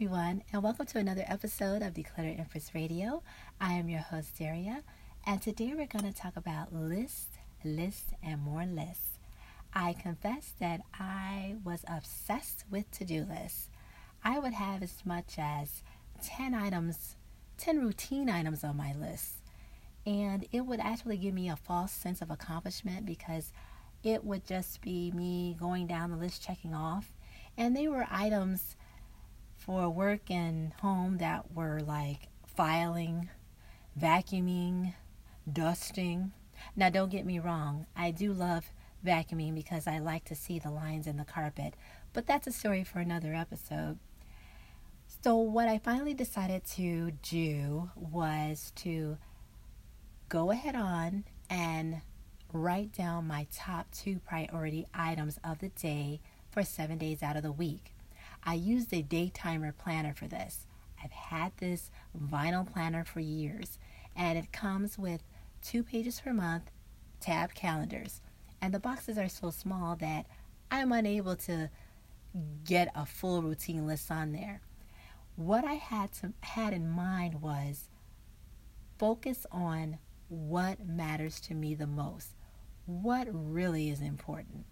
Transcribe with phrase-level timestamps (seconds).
[0.00, 3.20] and welcome to another episode of Declutter Empress Radio.
[3.60, 4.84] I am your host, Daria,
[5.26, 9.18] and today we're going to talk about lists, lists, and more lists.
[9.74, 13.70] I confess that I was obsessed with to do lists.
[14.22, 15.82] I would have as much as
[16.22, 17.16] 10 items,
[17.56, 19.42] 10 routine items on my list,
[20.06, 23.52] and it would actually give me a false sense of accomplishment because
[24.04, 27.12] it would just be me going down the list checking off.
[27.56, 28.76] And they were items
[29.68, 33.28] for work and home that were like filing,
[34.00, 34.94] vacuuming,
[35.52, 36.32] dusting.
[36.74, 38.64] Now, don't get me wrong, I do love
[39.04, 41.74] vacuuming because I like to see the lines in the carpet,
[42.14, 43.98] but that's a story for another episode.
[45.22, 49.18] So, what I finally decided to do was to
[50.30, 52.00] go ahead on and
[52.54, 57.42] write down my top two priority items of the day for seven days out of
[57.42, 57.92] the week.
[58.42, 60.66] I used a day timer planner for this.
[61.02, 63.78] I've had this vinyl planner for years,
[64.16, 65.22] and it comes with
[65.62, 66.70] two pages per month,
[67.20, 68.20] tab calendars.
[68.60, 70.26] And the boxes are so small that
[70.70, 71.70] I'm unable to
[72.64, 74.60] get a full routine list on there.
[75.36, 77.88] What I had to had in mind was
[78.98, 82.34] focus on what matters to me the most.
[82.86, 84.64] What really is important.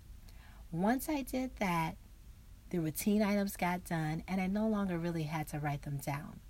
[0.72, 1.96] Once I did that,
[2.76, 6.40] the routine items got done, and I no longer really had to write them down.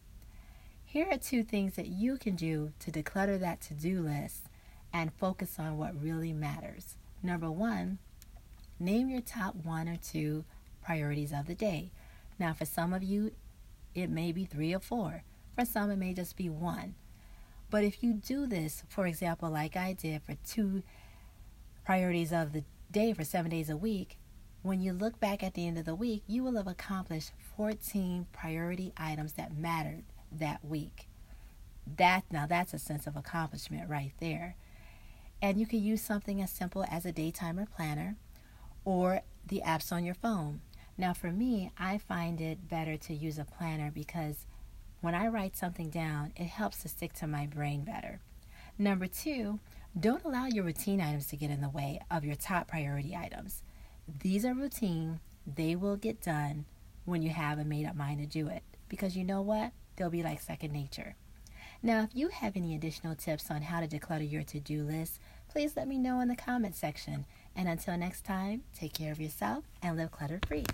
[0.84, 4.48] Here are two things that you can do to declutter that to do list
[4.92, 6.96] and focus on what really matters.
[7.22, 7.98] Number one,
[8.80, 10.44] name your top one or two
[10.82, 11.92] priorities of the day.
[12.40, 13.30] Now, for some of you,
[13.94, 15.22] it may be three or four.
[15.54, 16.96] For some, it may just be one.
[17.70, 20.82] But if you do this, for example, like I did for two
[21.84, 24.18] priorities of the day for seven days a week,
[24.66, 28.26] when you look back at the end of the week, you will have accomplished 14
[28.32, 31.08] priority items that mattered that week.
[31.96, 34.56] That now that's a sense of accomplishment right there.
[35.40, 38.16] And you can use something as simple as a day timer planner
[38.84, 40.62] or the apps on your phone.
[40.98, 44.46] Now for me, I find it better to use a planner because
[45.00, 48.18] when I write something down, it helps to stick to my brain better.
[48.78, 49.60] Number 2,
[49.98, 53.62] don't allow your routine items to get in the way of your top priority items.
[54.08, 56.64] These are routine, they will get done
[57.04, 58.62] when you have a made up mind to do it.
[58.88, 59.72] Because you know what?
[59.96, 61.16] They'll be like second nature.
[61.82, 65.20] Now, if you have any additional tips on how to declutter your to do list,
[65.48, 67.26] please let me know in the comment section.
[67.54, 70.64] And until next time, take care of yourself and live clutter free.